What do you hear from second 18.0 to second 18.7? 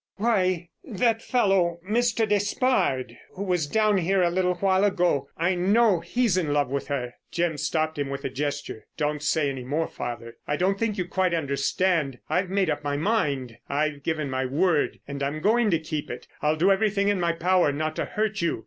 hurt you.